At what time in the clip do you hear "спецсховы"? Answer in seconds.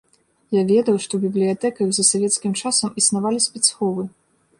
3.49-4.07